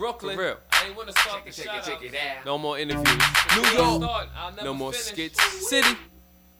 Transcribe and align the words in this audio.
Brooklyn. 0.00 0.34
For 0.34 0.42
real. 0.42 0.56
I 0.72 0.86
ain't 0.86 0.96
wanna 0.96 1.12
start 1.12 1.44
the 1.44 1.50
Check 1.52 1.66
shout 1.66 1.76
it, 1.86 1.90
check 1.90 2.02
it 2.02 2.14
out. 2.14 2.46
No 2.46 2.56
more 2.56 2.78
interviews. 2.78 3.06
New 3.54 3.62
York. 3.70 4.02
I'll 4.34 4.50
never 4.52 4.64
No 4.64 4.72
more 4.72 4.92
finish. 4.92 5.06
skits. 5.08 5.68
City. 5.68 5.94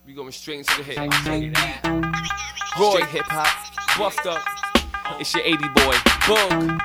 We 0.07 0.13
going 0.13 0.31
straight 0.31 0.59
into 0.59 0.77
the 0.77 0.83
hit. 0.83 0.97
Check 0.97 1.43
it 1.43 1.57
out. 1.57 2.79
Roy. 2.79 3.03
Hip 3.07 3.25
hop. 3.25 3.99
Buffed 3.99 4.27
up. 4.27 4.43
It's 5.19 5.33
your 5.33 5.43
80 5.43 5.57
boy. 5.69 5.97
Bug. 6.29 6.81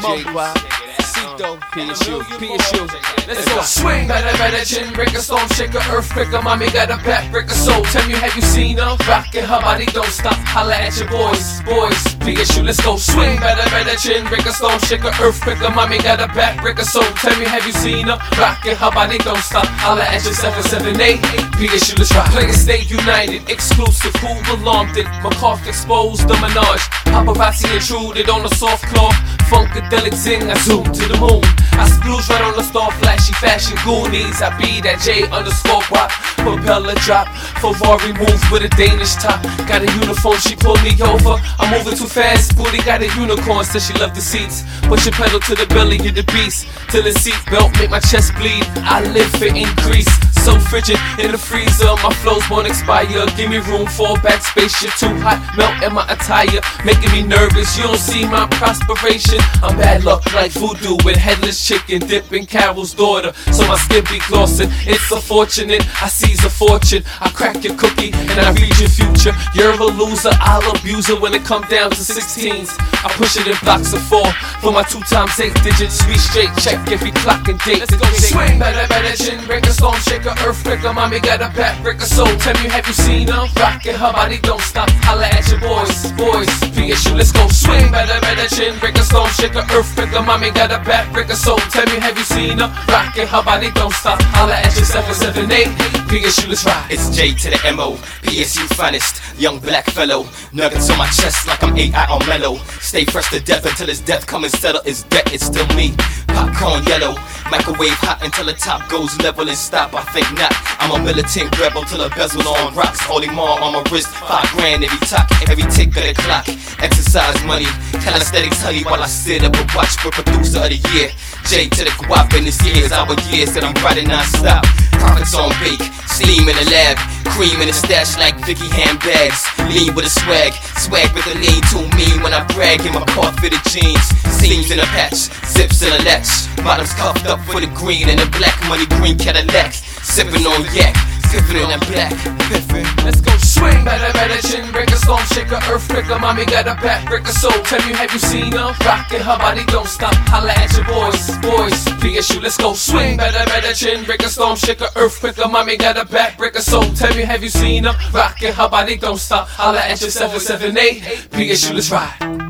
Jay 0.00 0.24
Mugwai. 0.24 0.79
Cito. 1.20 1.56
PSU. 1.72 2.20
PSU. 2.40 2.82
Let's 3.28 3.44
go. 3.46 3.60
Swing, 3.62 4.08
better, 4.08 4.36
better 4.38 4.64
chin, 4.64 4.92
break 4.94 5.12
a 5.12 5.20
storm, 5.20 5.46
shake 5.50 5.74
a 5.74 5.82
earthquaker. 5.92 6.42
Mommy 6.42 6.70
got 6.70 6.90
a 6.90 6.96
back, 7.04 7.30
break 7.30 7.46
a 7.46 7.54
soul. 7.54 7.82
Tell 7.92 8.06
me, 8.08 8.14
have 8.14 8.34
you 8.34 8.42
seen 8.42 8.78
her? 8.78 8.96
Rockin' 9.06 9.44
her 9.44 9.60
body, 9.60 9.86
don't 9.86 10.06
stop. 10.06 10.34
Holla 10.48 10.74
at 10.74 10.98
your 10.98 11.08
boys, 11.08 11.60
boys. 11.62 12.00
PSU, 12.24 12.64
let's 12.64 12.80
go. 12.80 12.96
Swing, 12.96 13.38
better, 13.38 13.68
better 13.70 13.96
chin, 13.96 14.26
break 14.26 14.46
a 14.46 14.52
storm, 14.52 14.78
shake 14.80 15.04
a 15.04 15.10
earthquaker. 15.20 15.74
Mommy 15.74 15.98
got 15.98 16.20
a 16.20 16.28
back, 16.34 16.60
break 16.62 16.78
a 16.78 16.84
soul. 16.84 17.04
Tell 17.20 17.38
me, 17.38 17.44
have 17.44 17.66
you 17.66 17.72
seen 17.72 18.06
her? 18.06 18.18
Rockin' 18.38 18.76
her 18.76 18.90
body, 18.90 19.18
don't 19.18 19.44
stop. 19.44 19.66
Holla 19.66 20.02
at 20.02 20.24
your 20.24 20.34
778. 20.34 21.20
PSU, 21.60 21.98
let's 21.98 22.14
rock. 22.14 22.30
Players 22.30 22.56
stay 22.56 22.80
united, 22.88 23.48
exclusive. 23.50 24.14
Who 24.16 24.32
alarmed 24.56 24.96
it? 24.96 25.06
McCarthy 25.22 25.68
exposed 25.68 26.26
the 26.26 26.34
menage. 26.40 26.99
Paparazzi 27.20 27.68
intruded 27.74 28.30
on 28.30 28.42
the 28.42 28.48
soft 28.56 28.84
cloth. 28.86 29.14
Funkadelic 29.52 30.14
zing, 30.14 30.48
I 30.50 30.56
zoom 30.64 30.84
to 30.84 31.04
the 31.04 31.18
moon. 31.20 31.44
I 31.76 31.84
spluge 31.84 32.28
right 32.30 32.40
on 32.40 32.56
the 32.56 32.62
star, 32.62 32.90
flashy 32.92 33.34
fashion 33.34 33.76
Goonies. 33.84 34.40
I 34.40 34.56
be 34.56 34.80
that 34.80 35.04
J 35.04 35.28
underscore 35.28 35.84
rock. 35.92 36.08
Propeller 36.40 36.94
drop, 37.04 37.28
Ferrari 37.60 38.16
move 38.16 38.40
with 38.50 38.64
a 38.64 38.72
Danish 38.72 39.14
top. 39.20 39.42
Got 39.68 39.84
a 39.84 39.90
uniform, 40.00 40.38
she 40.40 40.56
pulled 40.56 40.80
me 40.80 40.96
over. 41.02 41.36
I'm 41.60 41.68
moving 41.76 41.98
too 41.98 42.08
fast, 42.08 42.56
booty 42.56 42.80
got 42.88 43.02
a 43.02 43.08
unicorn, 43.12 43.64
said 43.64 43.82
she 43.82 43.92
love 44.00 44.14
the 44.14 44.24
seats. 44.24 44.64
Push 44.88 45.04
your 45.04 45.12
pedal 45.12 45.40
to 45.40 45.54
the 45.54 45.66
belly 45.66 46.00
of 46.08 46.14
the 46.14 46.24
beast. 46.32 46.64
Till 46.88 47.02
the 47.02 47.12
seat 47.12 47.36
belt 47.50 47.68
make 47.76 47.90
my 47.90 48.00
chest 48.00 48.32
bleed. 48.40 48.64
I 48.88 49.04
live 49.12 49.28
for 49.36 49.50
increase. 49.52 50.08
So 50.44 50.58
frigid 50.58 50.98
in 51.18 51.32
the 51.32 51.38
freezer, 51.38 51.94
my 52.02 52.12
flows 52.22 52.48
won't 52.50 52.66
expire. 52.66 53.06
Give 53.36 53.48
me 53.50 53.58
room 53.58 53.86
for 53.86 54.16
a 54.16 54.20
backspace, 54.20 54.82
you're 54.82 54.96
too 54.98 55.14
hot. 55.20 55.38
Melt 55.56 55.82
in 55.82 55.92
my 55.94 56.04
attire, 56.10 56.60
making 56.84 57.12
me 57.12 57.22
nervous. 57.22 57.76
You 57.76 57.84
don't 57.84 57.98
see 57.98 58.26
my 58.26 58.46
prosperation. 58.58 59.38
I'm 59.62 59.76
bad 59.76 60.04
luck 60.04 60.32
like 60.34 60.52
voodoo 60.52 60.96
with 61.04 61.16
headless 61.16 61.64
chicken, 61.66 62.00
dipping 62.06 62.46
Carol's 62.46 62.94
daughter. 62.94 63.32
So 63.52 63.66
my 63.68 63.76
skin 63.76 64.04
be 64.10 64.18
glossing. 64.28 64.68
It's 64.86 65.12
a 65.12 65.20
unfortunate, 65.20 65.84
I 66.02 66.08
seize 66.08 66.42
a 66.44 66.50
fortune. 66.50 67.04
I 67.20 67.28
crack 67.28 67.62
your 67.62 67.76
cookie 67.76 68.10
and 68.12 68.40
I 68.40 68.52
read 68.52 68.72
your 68.80 68.88
future. 68.88 69.32
You're 69.54 69.78
a 69.78 69.84
loser, 69.84 70.30
I'll 70.40 70.74
abuse 70.74 71.06
her 71.06 71.20
when 71.20 71.34
it 71.34 71.44
come 71.44 71.62
down 71.68 71.90
to 71.90 72.02
16s. 72.02 72.74
I 73.04 73.08
push 73.14 73.36
it 73.36 73.46
in 73.46 73.54
blocks 73.62 73.92
of 73.92 74.02
four 74.02 74.26
for 74.60 74.72
my 74.72 74.82
two 74.82 75.00
times 75.00 75.38
eight 75.38 75.54
digits. 75.62 76.04
We 76.08 76.16
straight 76.16 76.50
check 76.56 76.80
every 76.90 77.12
clock 77.22 77.46
and 77.48 77.60
date. 77.60 77.80
Let's 77.80 77.94
go 77.94 78.06
swing, 78.16 78.58
better, 78.58 78.88
better 78.88 79.14
chin, 79.14 79.44
break 79.46 79.66
a 79.66 79.72
storm, 79.72 79.94
shake 80.00 80.26
a 80.30 80.34
earthquaker. 80.46 80.94
Mommy 80.94 81.20
got 81.20 81.40
a 81.40 81.48
back, 81.56 81.82
break 81.82 81.98
a 81.98 82.06
soul. 82.06 82.26
Tell 82.38 82.54
me, 82.62 82.68
have 82.70 82.86
you 82.86 82.92
seen 82.92 83.28
her? 83.28 83.46
Rockin' 83.56 83.94
her 83.94 84.12
body, 84.12 84.38
don't 84.38 84.60
stop. 84.60 84.88
Holla 85.02 85.26
at 85.26 85.48
your 85.50 85.60
boys, 85.60 86.12
boys. 86.12 86.48
PSU, 86.74 87.16
let's 87.16 87.32
go 87.32 87.46
swing, 87.70 87.90
better, 87.92 88.20
better 88.20 88.48
chin, 88.54 88.78
break 88.78 88.96
a 88.96 89.02
storm, 89.02 89.28
shake 89.30 89.54
a 89.54 89.62
earthquaker. 89.70 90.24
Mommy 90.26 90.50
got 90.50 90.70
a 90.70 90.78
back, 90.84 91.12
break 91.12 91.28
a 91.28 91.36
soul. 91.36 91.58
Tell 91.70 91.86
me, 91.86 92.00
have 92.00 92.16
you 92.16 92.24
seen 92.24 92.58
her? 92.58 92.68
Rockin' 92.88 93.28
her 93.28 93.42
body, 93.42 93.70
don't 93.72 93.92
stop. 93.92 94.20
Holla 94.34 94.54
at 94.54 94.74
your 94.76 94.84
778. 94.84 95.68
PSU, 96.10 96.48
let's 96.48 96.64
ride. 96.64 96.90
It's 96.90 97.14
J 97.16 97.34
to 97.34 97.50
the 97.50 97.72
MO, 97.72 97.94
PSU 98.22 98.66
finest, 98.74 99.22
young 99.38 99.58
black 99.60 99.86
fellow. 99.86 100.26
Nuggets 100.52 100.90
on 100.90 100.98
my 100.98 101.06
chest 101.06 101.46
like 101.46 101.62
I'm 101.62 101.76
AI 101.76 102.06
on 102.06 102.26
mellow. 102.26 102.56
Stay 102.80 103.04
fresh 103.04 103.30
to 103.30 103.40
death 103.40 103.64
until 103.66 103.86
his 103.86 104.00
death 104.00 104.26
come 104.26 104.44
and 104.44 104.52
settle 104.52 104.82
his 104.82 105.04
debt. 105.04 105.32
It's 105.32 105.46
still 105.46 105.66
me, 105.76 105.94
popcorn 106.28 106.84
yellow. 106.84 107.14
Microwave 107.50 107.98
hot 107.98 108.22
until 108.22 108.46
the 108.46 108.54
top 108.54 108.88
goes 108.88 109.16
level 109.22 109.48
and 109.48 109.58
stop. 109.58 109.94
I 109.94 110.02
think 110.14 110.26
not. 110.38 110.54
I'm 110.90 111.02
a 111.02 111.04
militant 111.04 111.56
rebel 111.60 111.84
till 111.84 111.98
the 111.98 112.10
bezel 112.16 112.42
on 112.48 112.74
rocks. 112.74 112.98
Holy 113.02 113.28
mom 113.28 113.62
on 113.62 113.72
my 113.74 113.82
wrist, 113.92 114.08
five 114.08 114.42
grand 114.50 114.82
every 114.82 114.98
talk, 115.06 115.30
every 115.48 115.62
tick 115.70 115.94
of 115.94 116.02
the 116.02 116.14
clock. 116.18 116.48
Exercise 116.82 117.38
money, 117.44 117.66
calisthenics 118.02 118.60
honey 118.60 118.82
while 118.82 119.00
I 119.00 119.06
sit 119.06 119.44
up 119.44 119.54
and 119.54 119.70
watch 119.70 119.94
for 120.02 120.10
producer 120.10 120.58
of 120.58 120.70
the 120.70 120.82
year. 120.90 121.14
J 121.46 121.68
to 121.68 121.84
the 121.84 121.94
guap 122.02 122.36
in 122.36 122.44
this 122.44 122.60
year's 122.64 122.92
our 122.92 123.08
years 123.30 123.54
that 123.54 123.64
I'm 123.64 123.74
riding 123.82 124.08
non-stop. 124.08 124.64
Profits 125.00 125.34
on 125.34 125.50
bake, 125.62 125.80
steam 126.06 126.48
in 126.48 126.56
the 126.56 126.66
lab, 126.68 126.96
cream 127.32 127.60
in 127.60 127.68
the 127.68 127.76
stash 127.76 128.18
like 128.18 128.36
Vicky 128.44 128.68
handbags. 128.68 129.46
Lean 129.72 129.94
with 129.94 130.04
a 130.06 130.12
swag, 130.12 130.52
swag 130.76 131.08
with 131.16 131.26
a 131.26 131.36
lean 131.40 131.62
too 131.72 131.84
mean 131.96 132.22
when 132.22 132.34
I 132.34 132.44
brag 132.52 132.84
in 132.84 132.92
my 132.92 133.04
car 133.16 133.32
fitted 133.40 133.64
jeans. 133.72 134.04
Seams 134.28 134.70
in 134.70 134.78
a 134.78 134.88
patch, 134.92 135.32
zips 135.48 135.82
in 135.82 135.92
a 135.92 136.00
latch. 136.04 136.28
Bottoms 136.62 136.92
cuffed 136.94 137.26
up 137.26 137.40
for 137.48 137.60
the 137.60 137.70
green 137.72 138.08
and 138.08 138.18
the 138.18 138.28
black 138.36 138.56
money 138.68 138.86
green 139.00 139.16
Cadillac. 139.16 139.72
Sipping 140.04 140.44
on 140.46 140.64
yak, 140.74 140.96
black. 141.30 142.12
Piffin. 142.50 142.84
Let's 143.04 143.20
go 143.20 143.36
swing, 143.38 143.84
better, 143.84 144.12
better 144.12 144.40
chin, 144.46 144.70
break 144.72 144.90
a 144.90 144.96
storm, 144.96 145.22
shake 145.26 145.52
a 145.52 145.60
earthquaker. 145.70 146.20
Mommy 146.20 146.44
got 146.44 146.66
a 146.66 146.74
back, 146.82 147.08
break 147.08 147.24
a 147.24 147.32
soul. 147.32 147.52
Tell 147.64 147.78
me, 147.86 147.94
have 147.94 148.12
you 148.12 148.18
seen 148.18 148.52
her? 148.52 148.74
Rockin' 148.84 149.20
her 149.20 149.38
body, 149.38 149.64
don't 149.66 149.86
stop. 149.86 150.14
Holla 150.28 150.52
at 150.52 150.72
your 150.76 150.84
boys, 150.84 151.38
boys. 151.38 151.84
PSU, 152.00 152.42
let's 152.42 152.56
go 152.56 152.74
swing, 152.74 153.16
better, 153.16 153.44
better 153.46 153.72
chin, 153.72 154.04
break 154.04 154.22
a 154.22 154.28
storm, 154.28 154.56
shake 154.56 154.80
a 154.80 154.90
earthquaker. 154.96 155.50
Mommy 155.50 155.76
got 155.76 155.96
a 155.96 156.04
back, 156.04 156.36
break 156.36 156.56
a 156.56 156.62
soul. 156.62 156.84
Tell 156.94 157.14
me, 157.14 157.22
have 157.22 157.42
you 157.42 157.50
seen 157.50 157.84
her? 157.84 157.94
Rockin' 158.12 158.52
her 158.54 158.68
body, 158.68 158.96
don't 158.96 159.18
stop. 159.18 159.48
Holla 159.48 159.80
at 159.80 160.00
your 160.00 160.10
778. 160.10 161.30
PSU, 161.30 161.74
let's 161.74 161.90
ride. 161.90 162.49